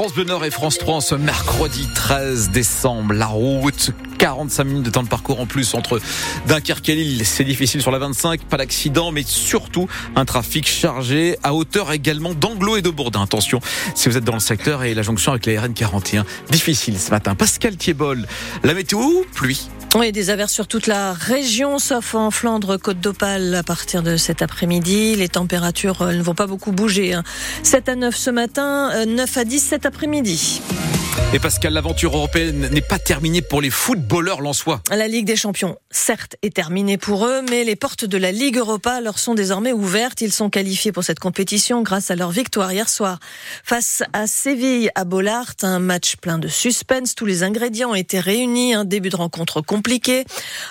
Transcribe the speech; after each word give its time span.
France 0.00 0.14
Bleu 0.14 0.24
Nord 0.24 0.46
et 0.46 0.50
France 0.50 0.78
3 0.78 1.02
ce 1.02 1.14
mercredi 1.14 1.86
13 1.94 2.48
décembre. 2.48 3.12
La 3.12 3.26
route, 3.26 3.90
45 4.16 4.64
minutes 4.64 4.82
de 4.84 4.88
temps 4.88 5.02
de 5.02 5.08
parcours 5.10 5.38
en 5.40 5.44
plus 5.44 5.74
entre 5.74 6.00
Dunkerque 6.46 6.88
et 6.88 6.94
Lille. 6.94 7.26
C'est 7.26 7.44
difficile 7.44 7.82
sur 7.82 7.90
la 7.90 7.98
25, 7.98 8.44
pas 8.44 8.56
d'accident, 8.56 9.12
mais 9.12 9.24
surtout 9.26 9.90
un 10.16 10.24
trafic 10.24 10.66
chargé 10.66 11.36
à 11.42 11.52
hauteur 11.52 11.92
également 11.92 12.32
d'Anglo 12.32 12.78
et 12.78 12.82
de 12.82 12.88
Bourdin. 12.88 13.20
Attention, 13.20 13.60
si 13.94 14.08
vous 14.08 14.16
êtes 14.16 14.24
dans 14.24 14.32
le 14.32 14.40
secteur 14.40 14.84
et 14.84 14.94
la 14.94 15.02
jonction 15.02 15.32
avec 15.32 15.44
la 15.44 15.60
RN 15.60 15.74
41, 15.74 16.24
difficile 16.48 16.98
ce 16.98 17.10
matin. 17.10 17.34
Pascal 17.34 17.76
Thiebol, 17.76 18.26
la 18.62 18.72
météo, 18.72 19.00
pluie. 19.34 19.68
Oui, 19.96 20.12
des 20.12 20.30
averses 20.30 20.52
sur 20.52 20.68
toute 20.68 20.86
la 20.86 21.12
région, 21.12 21.80
sauf 21.80 22.14
en 22.14 22.30
Flandre, 22.30 22.76
Côte 22.76 23.00
d'Opale, 23.00 23.56
à 23.56 23.64
partir 23.64 24.04
de 24.04 24.16
cet 24.16 24.40
après-midi. 24.40 25.16
Les 25.16 25.28
températures 25.28 26.02
euh, 26.02 26.12
ne 26.12 26.22
vont 26.22 26.34
pas 26.34 26.46
beaucoup 26.46 26.70
bouger. 26.70 27.16
7 27.64 27.88
hein. 27.88 27.92
à 27.92 27.96
9 27.96 28.16
ce 28.16 28.30
matin, 28.30 29.04
9 29.04 29.36
euh, 29.36 29.40
à 29.40 29.44
10 29.44 29.58
cet 29.58 29.86
après-midi. 29.86 30.62
Et 31.32 31.38
Pascal, 31.38 31.74
l'aventure 31.74 32.16
européenne 32.16 32.68
n'est 32.72 32.80
pas 32.80 32.98
terminée 32.98 33.40
pour 33.40 33.60
les 33.60 33.70
footballeurs 33.70 34.40
lensois. 34.40 34.82
La 34.90 35.06
Ligue 35.06 35.26
des 35.26 35.36
Champions, 35.36 35.76
certes, 35.92 36.34
est 36.42 36.52
terminée 36.52 36.98
pour 36.98 37.24
eux, 37.24 37.42
mais 37.48 37.62
les 37.62 37.76
portes 37.76 38.04
de 38.04 38.18
la 38.18 38.32
Ligue 38.32 38.56
Europa 38.56 39.00
leur 39.00 39.20
sont 39.20 39.34
désormais 39.34 39.72
ouvertes. 39.72 40.22
Ils 40.22 40.32
sont 40.32 40.50
qualifiés 40.50 40.90
pour 40.90 41.04
cette 41.04 41.20
compétition 41.20 41.82
grâce 41.82 42.10
à 42.10 42.16
leur 42.16 42.32
victoire 42.32 42.72
hier 42.72 42.88
soir 42.88 43.20
face 43.62 44.02
à 44.12 44.26
Séville 44.26 44.90
à 44.96 45.04
Bollard. 45.04 45.54
Un 45.62 45.78
match 45.78 46.16
plein 46.16 46.38
de 46.38 46.48
suspense. 46.48 47.14
Tous 47.14 47.26
les 47.26 47.44
ingrédients 47.44 47.94
été 47.94 48.18
réunis. 48.18 48.74
Un 48.74 48.84
début 48.84 49.10
de 49.10 49.16
rencontre 49.16 49.60
compliqué. 49.60 50.24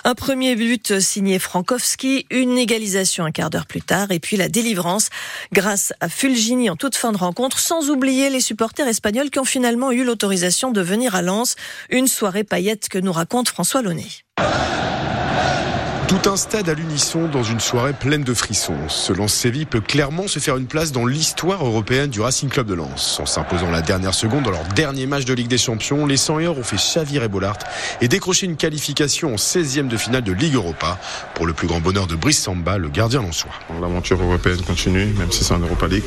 Un 0.04 0.14
premier 0.14 0.56
but 0.56 1.00
signé 1.00 1.38
Frankowski. 1.38 2.26
Une 2.30 2.58
égalisation 2.58 3.24
un 3.24 3.30
quart 3.30 3.48
d'heure 3.48 3.66
plus 3.66 3.82
tard. 3.82 4.10
Et 4.10 4.20
puis 4.20 4.36
la 4.36 4.48
délivrance 4.48 5.08
grâce 5.52 5.94
à 6.00 6.10
Fulgini 6.10 6.68
en 6.68 6.76
toute 6.76 6.96
fin 6.96 7.12
de 7.12 7.16
rencontre, 7.16 7.58
sans 7.58 7.88
oublier 7.88 8.28
les 8.28 8.40
supporters 8.40 8.88
espagnols 8.88 9.30
qui 9.30 9.38
ont 9.38 9.44
finalement 9.44 9.90
eu 9.90 10.04
l'autorisation 10.04 10.39
de 10.70 10.80
venir 10.80 11.14
à 11.14 11.22
Lens. 11.22 11.56
Une 11.90 12.08
soirée 12.08 12.44
paillette 12.44 12.88
que 12.88 12.98
nous 12.98 13.12
raconte 13.12 13.48
François 13.48 13.82
Launay. 13.82 14.08
Tout 16.10 16.28
un 16.28 16.36
stade 16.36 16.68
à 16.68 16.74
l'unisson 16.74 17.28
dans 17.28 17.44
une 17.44 17.60
soirée 17.60 17.92
pleine 17.92 18.24
de 18.24 18.34
frissons. 18.34 18.88
Ce 18.88 19.12
Lens 19.12 19.32
Séville 19.32 19.64
peut 19.64 19.80
clairement 19.80 20.26
se 20.26 20.40
faire 20.40 20.56
une 20.56 20.66
place 20.66 20.90
dans 20.90 21.06
l'histoire 21.06 21.64
européenne 21.64 22.10
du 22.10 22.20
Racing 22.20 22.48
Club 22.48 22.66
de 22.66 22.74
Lens. 22.74 23.20
En 23.20 23.26
s'imposant 23.26 23.70
la 23.70 23.80
dernière 23.80 24.12
seconde 24.12 24.42
dans 24.42 24.50
leur 24.50 24.64
dernier 24.74 25.06
match 25.06 25.24
de 25.24 25.32
Ligue 25.34 25.46
des 25.46 25.56
Champions, 25.56 26.06
les 26.06 26.16
100 26.16 26.38
ont 26.38 26.64
fait 26.64 26.78
chavirer 26.78 27.28
Bollard 27.28 27.58
et 28.00 28.08
décroché 28.08 28.46
une 28.46 28.56
qualification 28.56 29.34
en 29.34 29.36
16e 29.36 29.86
de 29.86 29.96
finale 29.96 30.24
de 30.24 30.32
Ligue 30.32 30.56
Europa 30.56 30.98
pour 31.36 31.46
le 31.46 31.52
plus 31.52 31.68
grand 31.68 31.78
bonheur 31.78 32.08
de 32.08 32.16
Brice 32.16 32.42
Samba, 32.42 32.76
le 32.76 32.88
gardien 32.88 33.22
lensois. 33.22 33.52
L'aventure 33.80 34.20
européenne 34.20 34.62
continue, 34.62 35.06
même 35.16 35.30
si 35.30 35.44
c'est 35.44 35.54
en 35.54 35.60
Europa 35.60 35.86
League. 35.86 36.02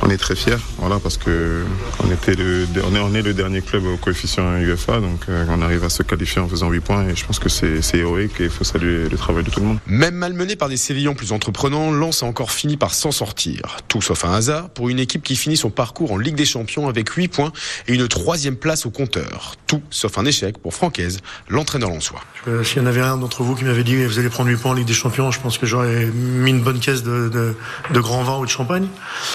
On 0.00 0.08
est 0.08 0.16
très 0.16 0.34
fiers, 0.34 0.56
voilà, 0.78 0.98
parce 0.98 1.18
que 1.18 1.62
on 2.02 2.10
était 2.10 2.36
le, 2.36 2.66
on 2.90 3.14
est, 3.14 3.20
le 3.20 3.34
dernier 3.34 3.60
club 3.60 3.84
au 3.84 3.98
coefficient 3.98 4.56
UEFA, 4.56 5.00
donc 5.00 5.24
euh, 5.28 5.44
on 5.50 5.60
arrive 5.60 5.84
à 5.84 5.90
se 5.90 6.02
qualifier 6.02 6.40
en 6.40 6.48
faisant 6.48 6.70
8 6.70 6.80
points 6.80 7.06
et 7.06 7.14
je 7.14 7.26
pense 7.26 7.38
que 7.38 7.50
c'est 7.50 7.82
héroïque 7.92 8.40
et 8.40 8.44
il 8.44 8.50
faut 8.50 8.64
saluer 8.64 9.10
le 9.10 9.16
travail 9.18 9.25
de 9.34 9.50
tout 9.50 9.60
le 9.60 9.66
monde. 9.66 9.78
Même 9.86 10.14
malmené 10.14 10.56
par 10.56 10.68
des 10.68 10.76
Sévillans 10.76 11.14
plus 11.14 11.32
entreprenants, 11.32 11.90
Lens 11.90 12.22
a 12.22 12.26
encore 12.26 12.50
fini 12.50 12.76
par 12.76 12.94
s'en 12.94 13.12
sortir. 13.12 13.78
Tout 13.88 14.00
sauf 14.02 14.24
un 14.24 14.32
hasard 14.32 14.70
pour 14.70 14.88
une 14.88 14.98
équipe 14.98 15.22
qui 15.22 15.36
finit 15.36 15.56
son 15.56 15.70
parcours 15.70 16.12
en 16.12 16.18
Ligue 16.18 16.36
des 16.36 16.44
Champions 16.44 16.88
avec 16.88 17.08
8 17.10 17.28
points 17.28 17.52
et 17.88 17.94
une 17.94 18.08
troisième 18.08 18.56
place 18.56 18.86
au 18.86 18.90
compteur. 18.90 19.54
Tout 19.66 19.82
sauf 19.90 20.18
un 20.18 20.24
échec 20.24 20.58
pour 20.58 20.74
Francaise, 20.74 21.18
l'entraîneur 21.48 21.90
lensois. 21.90 22.20
Euh, 22.48 22.62
S'il 22.64 22.78
y 22.78 22.80
en 22.84 22.86
avait 22.86 23.00
un 23.00 23.16
d'entre 23.16 23.42
vous 23.42 23.54
qui 23.54 23.64
m'avait 23.64 23.84
dit 23.84 24.04
vous 24.04 24.18
allez 24.18 24.28
prendre 24.28 24.48
8 24.50 24.56
points 24.56 24.70
en 24.72 24.74
Ligue 24.74 24.86
des 24.86 24.94
Champions, 24.94 25.30
je 25.30 25.40
pense 25.40 25.58
que 25.58 25.66
j'aurais 25.66 26.06
mis 26.06 26.50
une 26.50 26.62
bonne 26.62 26.80
caisse 26.80 27.02
de, 27.02 27.28
de, 27.28 27.54
de 27.92 28.00
grand 28.00 28.22
vin 28.22 28.38
ou 28.38 28.44
de 28.44 28.50
champagne. 28.50 28.88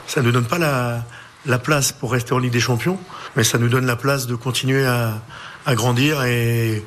Ça 0.08 0.22
ne 0.22 0.32
donne 0.32 0.46
pas 0.46 0.58
la, 0.58 1.04
la 1.46 1.60
place 1.60 1.92
pour 1.92 2.12
rester 2.12 2.34
en 2.34 2.38
Ligue 2.40 2.54
des 2.54 2.60
Champions, 2.60 2.98
mais 3.36 3.44
ça 3.44 3.58
nous 3.58 3.70
donne 3.70 3.86
la 3.86 3.96
place 3.96 4.28
de 4.28 4.36
continuer 4.36 4.86
à, 4.86 5.22
à 5.66 5.76
grandir 5.76 6.24
et, 6.24 6.84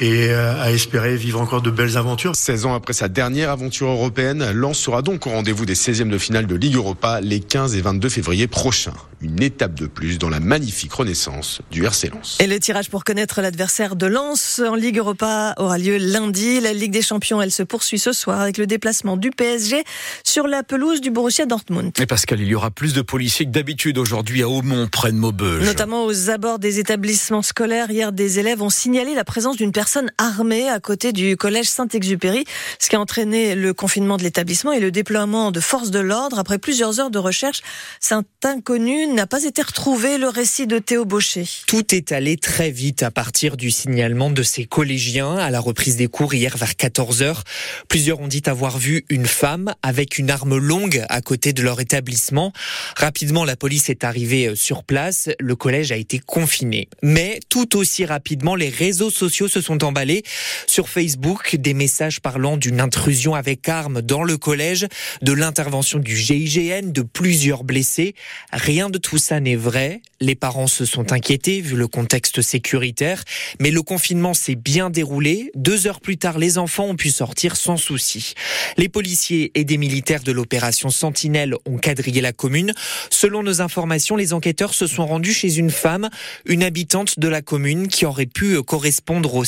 et 0.00 0.28
euh, 0.30 0.60
à 0.60 0.72
espérer 0.72 1.16
vivre 1.16 1.40
encore 1.40 1.62
de 1.62 1.70
belles 1.70 1.96
aventures. 1.96 2.34
16 2.34 2.66
ans 2.66 2.74
après 2.74 2.92
sa 2.92 3.08
dernière 3.08 3.50
aventure 3.50 3.88
européenne, 3.88 4.50
Lens 4.52 4.78
sera 4.78 5.02
donc 5.02 5.26
au 5.26 5.30
rendez-vous 5.30 5.66
des 5.66 5.74
16e 5.74 6.08
de 6.08 6.18
finale 6.18 6.46
de 6.46 6.54
Ligue 6.54 6.76
Europa 6.76 7.20
les 7.20 7.40
15 7.40 7.76
et 7.76 7.80
22 7.80 8.08
février 8.08 8.46
prochains. 8.46 8.94
Une 9.20 9.42
étape 9.42 9.74
de 9.74 9.86
plus 9.86 10.18
dans 10.18 10.28
la 10.28 10.40
magnifique 10.40 10.92
renaissance 10.92 11.62
du 11.70 11.84
RC 11.84 12.10
Lens. 12.10 12.38
Et 12.40 12.46
le 12.46 12.58
tirage 12.58 12.90
pour 12.90 13.04
connaître 13.04 13.40
l'adversaire 13.40 13.96
de 13.96 14.06
Lens 14.06 14.60
en 14.66 14.74
Ligue 14.74 14.98
Europa 14.98 15.54
aura 15.56 15.78
lieu 15.78 15.96
lundi. 15.96 16.60
La 16.60 16.72
Ligue 16.72 16.92
des 16.92 17.00
Champions, 17.00 17.40
elle 17.40 17.52
se 17.52 17.62
poursuit 17.62 17.98
ce 17.98 18.12
soir 18.12 18.40
avec 18.40 18.58
le 18.58 18.66
déplacement 18.66 19.16
du 19.16 19.30
PSG 19.30 19.84
sur 20.24 20.46
la 20.46 20.62
pelouse 20.62 21.00
du 21.00 21.10
Borussia 21.10 21.46
Dortmund. 21.46 21.92
Et 21.98 22.06
Pascal, 22.06 22.40
il 22.40 22.48
y 22.48 22.54
aura 22.54 22.70
plus 22.70 22.92
de 22.92 23.00
policiers 23.00 23.46
que 23.46 23.50
d'habitude 23.50 23.96
aujourd'hui 23.96 24.42
à 24.42 24.48
Aumont, 24.48 24.88
près 24.88 25.12
de 25.12 25.16
Maubeuge. 25.16 25.64
Notamment 25.64 26.04
aux 26.04 26.30
abords 26.30 26.58
des 26.58 26.78
établissements 26.78 27.42
scolaires. 27.42 27.90
Hier, 27.90 28.12
des 28.12 28.38
élèves 28.40 28.60
ont 28.60 28.70
signalé 28.70 29.14
la 29.14 29.24
présence 29.24 29.56
d'une 29.56 29.72
personne 29.72 29.83
personnes 29.84 30.10
armées 30.16 30.70
à 30.70 30.80
côté 30.80 31.12
du 31.12 31.36
collège 31.36 31.68
Saint-Exupéry, 31.68 32.46
ce 32.78 32.88
qui 32.88 32.96
a 32.96 33.00
entraîné 33.00 33.54
le 33.54 33.74
confinement 33.74 34.16
de 34.16 34.22
l'établissement 34.22 34.72
et 34.72 34.80
le 34.80 34.90
déploiement 34.90 35.50
de 35.50 35.60
forces 35.60 35.90
de 35.90 35.98
l'ordre. 35.98 36.38
Après 36.38 36.56
plusieurs 36.56 37.00
heures 37.00 37.10
de 37.10 37.18
recherche, 37.18 37.60
cet 38.00 38.24
inconnu 38.44 39.06
n'a 39.08 39.26
pas 39.26 39.44
été 39.44 39.60
retrouvé. 39.60 40.16
Le 40.16 40.28
récit 40.28 40.66
de 40.66 40.78
Théo 40.78 41.04
Baucher. 41.04 41.44
Tout 41.66 41.94
est 41.94 42.12
allé 42.12 42.38
très 42.38 42.70
vite 42.70 43.02
à 43.02 43.10
partir 43.10 43.58
du 43.58 43.70
signalement 43.70 44.30
de 44.30 44.42
ces 44.42 44.64
collégiens 44.64 45.36
à 45.36 45.50
la 45.50 45.60
reprise 45.60 45.96
des 45.96 46.06
cours 46.06 46.32
hier 46.32 46.56
vers 46.56 46.76
14 46.76 47.20
heures. 47.20 47.44
Plusieurs 47.88 48.20
ont 48.20 48.28
dit 48.28 48.42
avoir 48.46 48.78
vu 48.78 49.04
une 49.10 49.26
femme 49.26 49.74
avec 49.82 50.16
une 50.16 50.30
arme 50.30 50.56
longue 50.56 51.04
à 51.10 51.20
côté 51.20 51.52
de 51.52 51.62
leur 51.62 51.78
établissement. 51.78 52.54
Rapidement, 52.96 53.44
la 53.44 53.56
police 53.56 53.90
est 53.90 54.02
arrivée 54.02 54.56
sur 54.56 54.82
place. 54.82 55.28
Le 55.38 55.56
collège 55.56 55.92
a 55.92 55.96
été 55.96 56.20
confiné. 56.20 56.88
Mais 57.02 57.40
tout 57.50 57.76
aussi 57.76 58.06
rapidement, 58.06 58.54
les 58.54 58.70
réseaux 58.70 59.10
sociaux 59.10 59.48
se 59.48 59.60
sont 59.60 59.73
emballés. 59.82 60.22
Sur 60.66 60.88
Facebook, 60.88 61.56
des 61.56 61.74
messages 61.74 62.20
parlant 62.20 62.56
d'une 62.56 62.80
intrusion 62.80 63.34
avec 63.34 63.68
armes 63.68 64.02
dans 64.02 64.22
le 64.22 64.36
collège, 64.36 64.86
de 65.22 65.32
l'intervention 65.32 65.98
du 65.98 66.16
GIGN, 66.16 66.92
de 66.92 67.02
plusieurs 67.02 67.64
blessés. 67.64 68.14
Rien 68.52 68.90
de 68.90 68.98
tout 68.98 69.18
ça 69.18 69.40
n'est 69.40 69.56
vrai. 69.56 70.02
Les 70.20 70.34
parents 70.34 70.66
se 70.66 70.84
sont 70.84 71.12
inquiétés 71.12 71.60
vu 71.60 71.76
le 71.76 71.88
contexte 71.88 72.40
sécuritaire, 72.40 73.24
mais 73.60 73.70
le 73.70 73.82
confinement 73.82 74.34
s'est 74.34 74.54
bien 74.54 74.90
déroulé. 74.90 75.50
Deux 75.54 75.86
heures 75.86 76.00
plus 76.00 76.16
tard, 76.16 76.38
les 76.38 76.58
enfants 76.58 76.86
ont 76.86 76.96
pu 76.96 77.10
sortir 77.10 77.56
sans 77.56 77.76
souci. 77.76 78.34
Les 78.76 78.88
policiers 78.88 79.52
et 79.54 79.64
des 79.64 79.76
militaires 79.76 80.22
de 80.22 80.32
l'opération 80.32 80.90
Sentinelle 80.90 81.54
ont 81.66 81.78
quadrillé 81.78 82.20
la 82.20 82.32
commune. 82.32 82.72
Selon 83.10 83.42
nos 83.42 83.60
informations, 83.60 84.16
les 84.16 84.32
enquêteurs 84.32 84.74
se 84.74 84.86
sont 84.86 85.06
rendus 85.06 85.34
chez 85.34 85.58
une 85.58 85.70
femme, 85.70 86.08
une 86.46 86.62
habitante 86.62 87.18
de 87.18 87.28
la 87.28 87.42
commune, 87.42 87.88
qui 87.88 88.06
aurait 88.06 88.26
pu 88.26 88.62
correspondre 88.62 89.34
au 89.34 89.44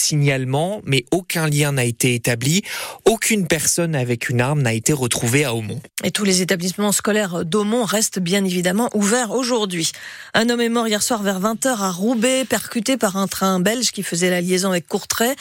mais 0.85 1.05
aucun 1.11 1.49
lien 1.49 1.73
n'a 1.73 1.85
été 1.85 2.15
établi. 2.15 2.63
Aucune 3.05 3.47
personne 3.47 3.95
avec 3.95 4.29
une 4.29 4.41
arme 4.41 4.63
n'a 4.63 4.73
été 4.73 4.93
retrouvée 4.93 5.45
à 5.45 5.55
Aumont. 5.55 5.81
Et 6.05 6.11
tous 6.11 6.25
les 6.25 6.43
établissements 6.43 6.93
scolaires 6.93 7.45
d'Aumont 7.45 7.85
restent 7.85 8.19
bien 8.19 8.45
évidemment 8.45 8.91
ouverts 8.95 9.33
aujourd'hui. 9.33 9.93
Un 10.35 10.49
homme 10.51 10.61
est 10.61 10.69
mort 10.69 10.89
hier 10.89 11.03
soir 11.03 11.23
vers 11.23 11.41
20h 11.41 11.69
à 11.69 11.91
Roubaix, 11.91 12.45
percuté 12.45 12.97
par 12.97 13.17
un 13.17 13.27
train 13.27 13.61
belge 13.61 13.93
qui 13.93 14.03
faisait 14.03 14.31
la 14.31 14.41
liaison 14.41 14.71
avec 14.71 14.87
Courtrai. 14.87 15.35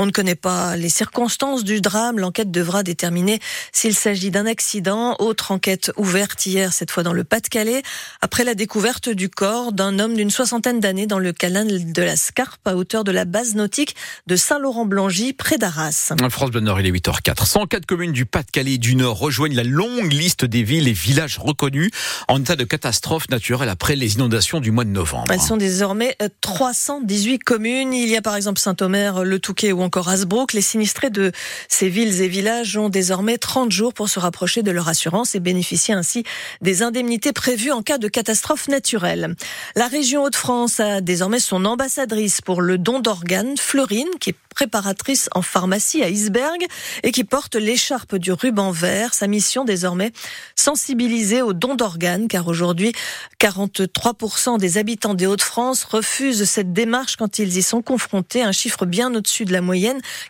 On 0.00 0.06
ne 0.06 0.12
connaît 0.12 0.34
pas 0.34 0.76
les 0.76 0.88
circonstances 0.88 1.62
du 1.62 1.82
drame. 1.82 2.18
L'enquête 2.18 2.50
devra 2.50 2.82
déterminer 2.82 3.38
s'il 3.70 3.94
s'agit 3.94 4.30
d'un 4.30 4.46
accident. 4.46 5.14
Autre 5.18 5.52
enquête 5.52 5.92
ouverte 5.98 6.46
hier, 6.46 6.72
cette 6.72 6.90
fois 6.90 7.02
dans 7.02 7.12
le 7.12 7.22
Pas-de-Calais, 7.22 7.82
après 8.22 8.44
la 8.44 8.54
découverte 8.54 9.10
du 9.10 9.28
corps 9.28 9.72
d'un 9.72 9.98
homme 9.98 10.14
d'une 10.14 10.30
soixantaine 10.30 10.80
d'années 10.80 11.06
dans 11.06 11.18
le 11.18 11.34
canal 11.34 11.92
de 11.92 12.02
la 12.02 12.16
Scarpe, 12.16 12.66
à 12.66 12.76
hauteur 12.76 13.04
de 13.04 13.12
la 13.12 13.26
base 13.26 13.54
nautique 13.56 13.94
de 14.26 14.36
Saint-Laurent-Blangy, 14.36 15.34
près 15.34 15.58
d'Arras. 15.58 16.14
France 16.30 16.50
Bleu 16.50 16.60
Nord, 16.60 16.80
il 16.80 16.86
est 16.86 16.92
8h04. 16.92 17.44
104 17.44 17.84
communes 17.84 18.12
du 18.12 18.24
Pas-de-Calais 18.24 18.78
du 18.78 18.96
Nord 18.96 19.18
rejoignent 19.18 19.54
la 19.54 19.64
longue 19.64 20.10
liste 20.10 20.46
des 20.46 20.62
villes 20.62 20.88
et 20.88 20.92
villages 20.92 21.36
reconnus 21.36 21.90
en 22.26 22.40
état 22.40 22.56
de 22.56 22.64
catastrophe 22.64 23.28
naturelle 23.28 23.68
après 23.68 23.96
les 23.96 24.14
inondations 24.14 24.60
du 24.60 24.70
mois 24.70 24.84
de 24.84 24.90
novembre. 24.90 25.30
Elles 25.30 25.42
sont 25.42 25.58
désormais 25.58 26.16
318 26.40 27.40
communes. 27.40 27.92
Il 27.92 28.08
y 28.08 28.16
a 28.16 28.22
par 28.22 28.34
exemple 28.34 28.58
Saint-Omer, 28.58 29.24
Le 29.24 29.38
Touquet 29.38 29.72
ou 29.72 29.82
encore 29.82 29.89
Hasbrook. 29.98 30.52
Les 30.52 30.62
sinistrés 30.62 31.10
de 31.10 31.32
ces 31.68 31.88
villes 31.88 32.22
et 32.22 32.28
villages 32.28 32.76
ont 32.76 32.88
désormais 32.88 33.38
30 33.38 33.72
jours 33.72 33.94
pour 33.94 34.08
se 34.08 34.18
rapprocher 34.18 34.62
de 34.62 34.70
leur 34.70 34.88
assurance 34.88 35.34
et 35.34 35.40
bénéficier 35.40 35.94
ainsi 35.94 36.24
des 36.60 36.82
indemnités 36.82 37.32
prévues 37.32 37.72
en 37.72 37.82
cas 37.82 37.98
de 37.98 38.08
catastrophe 38.08 38.68
naturelle. 38.68 39.34
La 39.76 39.88
région 39.88 40.24
Hauts-de-France 40.24 40.80
a 40.80 41.00
désormais 41.00 41.40
son 41.40 41.64
ambassadrice 41.64 42.40
pour 42.40 42.62
le 42.62 42.78
don 42.78 43.00
d'organes, 43.00 43.56
Fleurine, 43.56 44.08
qui 44.20 44.30
est 44.30 44.36
préparatrice 44.54 45.28
en 45.34 45.42
pharmacie 45.42 46.02
à 46.02 46.08
Isberg 46.08 46.66
et 47.02 47.12
qui 47.12 47.24
porte 47.24 47.54
l'écharpe 47.54 48.16
du 48.16 48.32
ruban 48.32 48.70
vert. 48.72 49.14
Sa 49.14 49.26
mission 49.26 49.64
désormais, 49.64 50.12
sensibiliser 50.54 51.40
aux 51.40 51.52
dons 51.52 51.76
d'organes, 51.76 52.28
car 52.28 52.46
aujourd'hui, 52.48 52.92
43% 53.40 54.58
des 54.58 54.76
habitants 54.76 55.14
des 55.14 55.26
Hauts-de-France 55.26 55.84
refusent 55.84 56.44
cette 56.44 56.72
démarche 56.72 57.16
quand 57.16 57.38
ils 57.38 57.56
y 57.56 57.62
sont 57.62 57.80
confrontés, 57.80 58.42
un 58.42 58.52
chiffre 58.52 58.84
bien 58.86 59.14
au-dessus 59.14 59.44
de 59.44 59.52
la 59.52 59.60
moyenne, 59.60 59.79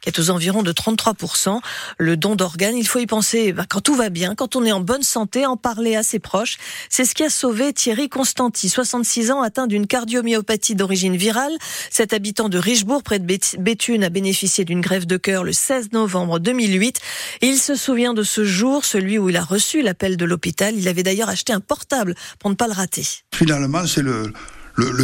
qui 0.00 0.08
est 0.08 0.18
aux 0.18 0.30
environs 0.30 0.62
de 0.62 0.72
33%. 0.72 1.60
Le 1.98 2.16
don 2.16 2.36
d'organes, 2.36 2.76
il 2.76 2.86
faut 2.86 2.98
y 2.98 3.06
penser 3.06 3.52
bah, 3.52 3.64
quand 3.68 3.80
tout 3.80 3.94
va 3.94 4.08
bien, 4.08 4.34
quand 4.34 4.56
on 4.56 4.64
est 4.64 4.72
en 4.72 4.80
bonne 4.80 5.02
santé, 5.02 5.46
en 5.46 5.56
parler 5.56 5.96
à 5.96 6.02
ses 6.02 6.18
proches. 6.18 6.58
C'est 6.88 7.04
ce 7.04 7.14
qui 7.14 7.24
a 7.24 7.30
sauvé 7.30 7.72
Thierry 7.72 8.08
Constanti, 8.08 8.68
66 8.68 9.30
ans, 9.30 9.42
atteint 9.42 9.66
d'une 9.66 9.86
cardiomyopathie 9.86 10.74
d'origine 10.74 11.16
virale. 11.16 11.52
Cet 11.90 12.12
habitant 12.12 12.48
de 12.48 12.58
Richebourg, 12.58 13.02
près 13.02 13.18
de 13.18 13.38
Béthune, 13.58 14.04
a 14.04 14.08
bénéficié 14.08 14.64
d'une 14.64 14.80
grève 14.80 15.06
de 15.06 15.16
cœur 15.16 15.44
le 15.44 15.52
16 15.52 15.92
novembre 15.92 16.38
2008. 16.38 17.00
Il 17.42 17.58
se 17.58 17.74
souvient 17.74 18.14
de 18.14 18.22
ce 18.22 18.44
jour, 18.44 18.84
celui 18.84 19.18
où 19.18 19.28
il 19.28 19.36
a 19.36 19.42
reçu 19.42 19.82
l'appel 19.82 20.16
de 20.16 20.24
l'hôpital. 20.24 20.74
Il 20.76 20.88
avait 20.88 21.02
d'ailleurs 21.02 21.28
acheté 21.28 21.52
un 21.52 21.60
portable 21.60 22.14
pour 22.38 22.50
ne 22.50 22.54
pas 22.54 22.66
le 22.66 22.72
rater. 22.72 23.06
Finalement, 23.34 23.86
c'est 23.86 24.02
le, 24.02 24.32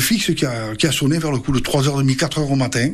fixe 0.01 0.35
qui 0.35 0.47
a, 0.47 0.75
qui 0.77 0.87
a 0.87 0.93
sonné 0.93 1.19
vers 1.19 1.33
le 1.33 1.39
coup 1.39 1.53
de 1.53 1.61
3h30, 1.61 2.17
4h 2.17 2.41
au 2.41 2.57
matin. 2.57 2.93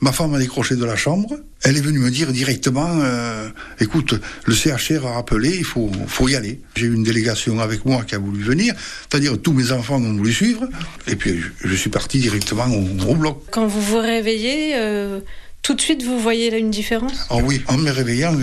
Ma 0.00 0.12
femme 0.12 0.34
a 0.34 0.38
décroché 0.38 0.76
de 0.76 0.84
la 0.84 0.96
chambre. 0.96 1.36
Elle 1.62 1.76
est 1.76 1.82
venue 1.82 1.98
me 1.98 2.10
dire 2.10 2.32
directement, 2.32 2.88
euh, 3.02 3.48
écoute, 3.80 4.14
le 4.46 4.54
CHR 4.54 5.06
a 5.06 5.12
rappelé, 5.12 5.54
il 5.54 5.64
faut, 5.64 5.90
faut 6.06 6.26
y 6.26 6.34
aller. 6.34 6.60
J'ai 6.74 6.86
eu 6.86 6.94
une 6.94 7.02
délégation 7.02 7.60
avec 7.60 7.84
moi 7.84 8.02
qui 8.04 8.14
a 8.14 8.18
voulu 8.18 8.42
venir, 8.42 8.74
c'est-à-dire 9.10 9.40
tous 9.40 9.52
mes 9.52 9.72
enfants 9.72 9.96
ont 9.96 10.16
voulu 10.16 10.32
suivre, 10.32 10.66
et 11.06 11.16
puis 11.16 11.38
je, 11.62 11.74
suis 11.74 11.90
parti 11.90 12.18
directement 12.18 12.66
au, 13.06 13.14
bloc. 13.14 13.42
Quand 13.50 13.66
vous 13.66 13.82
vous 13.82 13.98
réveillez, 13.98 14.72
euh, 14.76 15.20
tout 15.60 15.74
de 15.74 15.82
suite 15.82 16.02
vous 16.02 16.18
voyez 16.18 16.50
là 16.50 16.56
une 16.56 16.70
différence? 16.70 17.26
Ah 17.28 17.36
oui, 17.36 17.62
en 17.66 17.76
me 17.76 17.90
réveillant, 17.90 18.34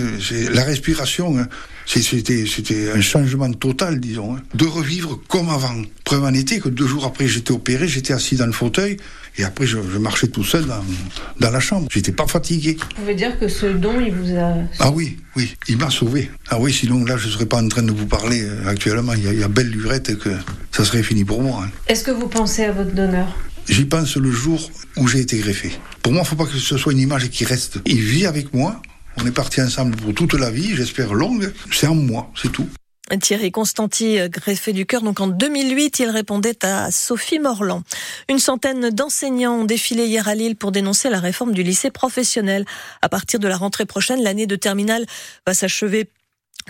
la 0.52 0.64
respiration, 0.64 1.40
hein, 1.40 1.48
c'était, 1.88 2.92
un 2.94 3.02
changement 3.02 3.52
total, 3.54 4.00
disons, 4.00 4.36
hein. 4.36 4.42
de 4.54 4.66
revivre 4.66 5.20
comme 5.28 5.50
avant. 5.50 5.82
Preuve 6.04 6.26
en 6.26 6.34
était 6.34 6.60
que 6.60 6.70
deux 6.70 6.86
jours 6.86 7.06
après 7.06 7.28
j'étais 7.28 7.52
opéré, 7.52 7.88
j'étais 7.88 8.14
assis 8.14 8.36
dans 8.36 8.46
le 8.46 8.52
fauteuil, 8.52 8.98
et 9.40 9.44
après, 9.44 9.68
je, 9.68 9.78
marchais 10.00 10.28
tout 10.28 10.44
seul 10.44 10.66
dans, 10.66 10.84
dans 11.40 11.52
la 11.52 11.60
chambre. 11.60 11.88
J'étais 11.92 12.12
pas 12.12 12.26
fatigué. 12.26 12.78
Vous 12.80 13.02
pouvez 13.02 13.14
dire 13.14 13.38
que 13.40 13.48
ce 13.48 13.68
don, 13.68 14.00
il 14.02 14.12
vous 14.12 14.36
a... 14.36 14.56
Ah 14.80 14.90
oui, 14.90 15.18
oui, 15.36 15.56
il 15.68 15.78
m'a 15.78 15.92
sauvé. 15.92 16.32
Ah 16.50 16.60
oui, 16.60 16.74
sinon 16.74 17.06
là, 17.06 17.18
je 17.18 17.30
serais 17.30 17.46
pas 17.46 17.62
en 17.62 17.68
train 17.68 17.84
de 17.84 17.92
vous 17.92 18.08
parler 18.08 18.42
euh, 18.42 18.68
actuellement. 18.68 19.14
Il 19.14 19.40
y, 19.40 19.44
a, 19.44 19.48
belle 19.48 19.70
lurette 19.70 20.18
que 20.18 20.30
ça 20.72 20.84
serait 20.84 21.04
fini 21.04 21.24
pour 21.24 21.44
moi. 21.44 21.66
Hein. 21.66 21.70
Est-ce 21.88 22.04
que 22.04 22.12
vous 22.12 22.28
pensez 22.28 22.64
à 22.64 22.72
votre 22.72 22.94
donneur? 22.94 23.28
J'y 23.70 23.86
pense 23.86 24.18
le 24.18 24.32
jour 24.32 24.72
où 24.96 25.08
j'ai 25.08 25.20
été 25.20 25.38
greffé. 25.38 25.72
Pour 26.02 26.14
moi, 26.14 26.22
il 26.22 26.24
ne 26.24 26.30
faut 26.30 26.36
pas 26.36 26.46
que 26.46 26.58
ce 26.58 26.78
soit 26.78 26.94
une 26.94 27.00
image 27.00 27.30
qui 27.30 27.46
reste. 27.46 27.80
Il 27.86 28.00
vit 28.00 28.26
avec 28.26 28.54
moi. 28.54 28.82
On 29.20 29.26
est 29.26 29.32
parti 29.32 29.62
ensemble 29.62 29.96
pour 29.96 30.14
toute 30.14 30.34
la 30.34 30.52
vie, 30.52 30.76
j'espère 30.76 31.14
longue. 31.14 31.52
C'est 31.72 31.88
en 31.88 31.96
moi, 31.96 32.32
c'est 32.36 32.52
tout. 32.52 32.68
Thierry 33.22 33.52
Constanti, 33.52 34.20
euh, 34.20 34.28
greffé 34.28 34.74
du 34.74 34.86
cœur. 34.86 35.02
Donc 35.02 35.20
en 35.22 35.28
2008, 35.28 36.00
il 36.00 36.10
répondait 36.10 36.66
à 36.66 36.92
Sophie 36.92 37.40
Morland. 37.40 37.84
Une 38.30 38.40
centaine 38.40 38.90
d'enseignants 38.90 39.62
ont 39.62 39.64
défilé 39.64 40.06
hier 40.06 40.28
à 40.28 40.36
Lille 40.36 40.58
pour 40.58 40.72
dénoncer 40.72 41.10
la 41.10 41.20
réforme 41.20 41.54
du 41.54 41.64
lycée 41.64 41.90
professionnel. 41.90 42.66
À 43.02 43.08
partir 43.08 43.40
de 43.40 43.48
la 43.48 43.56
rentrée 43.56 43.86
prochaine, 43.86 44.22
l'année 44.22 44.46
de 44.46 44.58
terminale 44.58 45.06
va 45.46 45.54
s'achever 45.54 46.10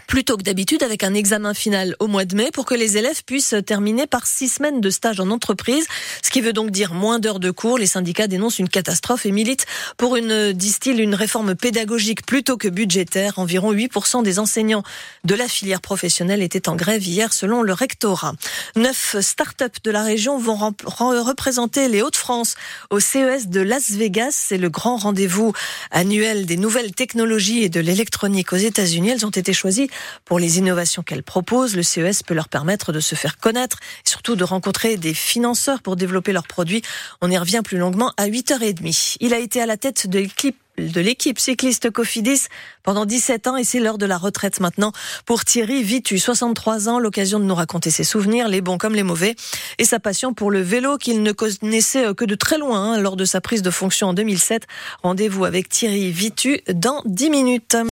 plutôt 0.05 0.37
que 0.37 0.43
d'habitude 0.43 0.83
avec 0.83 1.03
un 1.03 1.13
examen 1.13 1.53
final 1.53 1.95
au 1.99 2.07
mois 2.07 2.25
de 2.25 2.35
mai 2.35 2.51
pour 2.51 2.65
que 2.65 2.75
les 2.75 2.97
élèves 2.97 3.23
puissent 3.23 3.55
terminer 3.65 4.07
par 4.07 4.27
six 4.27 4.47
semaines 4.49 4.81
de 4.81 4.89
stage 4.89 5.19
en 5.19 5.29
entreprise, 5.31 5.85
ce 6.23 6.29
qui 6.29 6.41
veut 6.41 6.53
donc 6.53 6.71
dire 6.71 6.93
moins 6.93 7.19
d'heures 7.19 7.39
de 7.39 7.51
cours. 7.51 7.77
Les 7.77 7.87
syndicats 7.87 8.27
dénoncent 8.27 8.59
une 8.59 8.69
catastrophe 8.69 9.25
et 9.25 9.31
militent 9.31 9.65
pour 9.97 10.15
une, 10.15 10.53
disent-ils, 10.53 10.99
une 10.99 11.15
réforme 11.15 11.55
pédagogique 11.55 12.25
plutôt 12.25 12.57
que 12.57 12.67
budgétaire. 12.67 13.39
Environ 13.39 13.73
8% 13.73 14.23
des 14.23 14.39
enseignants 14.39 14.83
de 15.23 15.35
la 15.35 15.47
filière 15.47 15.81
professionnelle 15.81 16.41
étaient 16.41 16.69
en 16.69 16.75
grève 16.75 17.03
hier 17.03 17.33
selon 17.33 17.61
le 17.61 17.73
rectorat. 17.73 18.33
Neuf 18.75 19.15
start-up 19.19 19.77
de 19.83 19.91
la 19.91 20.03
région 20.03 20.37
vont 20.37 20.73
représenter 20.85 21.87
les 21.89 22.01
Hauts-de-France 22.01 22.55
au 22.89 22.99
CES 22.99 23.47
de 23.47 23.61
Las 23.61 23.91
Vegas. 23.91 24.31
C'est 24.31 24.57
le 24.57 24.69
grand 24.69 24.97
rendez-vous 24.97 25.53
annuel 25.91 26.45
des 26.45 26.57
nouvelles 26.57 26.93
technologies 26.93 27.63
et 27.63 27.69
de 27.69 27.79
l'électronique 27.79 28.53
aux 28.53 28.57
États-Unis. 28.57 29.09
Elles 29.09 29.25
ont 29.25 29.31
été 29.31 29.53
choisies 29.53 29.86
pour 30.25 30.39
les 30.39 30.57
innovations 30.57 31.03
qu'elle 31.03 31.23
propose. 31.23 31.75
Le 31.75 31.83
CES 31.83 32.23
peut 32.23 32.33
leur 32.33 32.49
permettre 32.49 32.91
de 32.91 32.99
se 32.99 33.15
faire 33.15 33.37
connaître 33.37 33.79
et 34.05 34.09
surtout 34.09 34.35
de 34.35 34.43
rencontrer 34.43 34.97
des 34.97 35.13
financeurs 35.13 35.81
pour 35.81 35.95
développer 35.95 36.33
leurs 36.33 36.47
produits. 36.47 36.81
On 37.21 37.31
y 37.31 37.37
revient 37.37 37.61
plus 37.63 37.77
longuement 37.77 38.13
à 38.17 38.27
8h30. 38.27 39.17
Il 39.19 39.33
a 39.33 39.39
été 39.39 39.61
à 39.61 39.65
la 39.65 39.77
tête 39.77 40.07
de 40.07 40.19
l'équipe 40.19 40.57
de 40.77 41.01
l'équipe 41.01 41.39
cycliste 41.39 41.89
Cofidis 41.89 42.47
pendant 42.83 43.05
17 43.05 43.47
ans 43.47 43.57
et 43.57 43.63
c'est 43.63 43.79
l'heure 43.79 43.97
de 43.97 44.05
la 44.05 44.17
retraite 44.17 44.59
maintenant 44.59 44.91
pour 45.25 45.43
Thierry 45.43 45.83
Vitu, 45.83 46.19
63 46.19 46.87
ans, 46.87 46.99
l'occasion 46.99 47.39
de 47.39 47.45
nous 47.45 47.55
raconter 47.55 47.89
ses 47.89 48.03
souvenirs, 48.03 48.47
les 48.47 48.61
bons 48.61 48.77
comme 48.77 48.93
les 48.93 49.03
mauvais, 49.03 49.35
et 49.79 49.85
sa 49.85 49.99
passion 49.99 50.33
pour 50.33 50.51
le 50.51 50.61
vélo 50.61 50.97
qu'il 50.97 51.23
ne 51.23 51.31
connaissait 51.31 52.13
que 52.13 52.25
de 52.25 52.35
très 52.35 52.57
loin 52.57 52.93
hein, 52.93 52.99
lors 52.99 53.15
de 53.15 53.25
sa 53.25 53.41
prise 53.41 53.61
de 53.61 53.71
fonction 53.71 54.09
en 54.09 54.13
2007. 54.13 54.67
Rendez-vous 55.03 55.45
avec 55.45 55.69
Thierry 55.69 56.11
Vitu 56.11 56.61
dans 56.71 57.01
10 57.05 57.29
minutes. 57.29 57.77